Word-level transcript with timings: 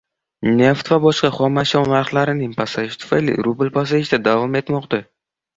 Neft 0.59 0.87
va 0.93 0.97
boshqa 1.03 1.29
xom 1.35 1.59
ashyo 1.63 1.81
narxlarining 1.91 2.57
pasayishi 2.63 2.99
tufayli 3.05 3.39
rubl 3.49 3.73
pasayishda 3.79 4.23
davom 4.31 4.63
etmoqda 4.63 5.05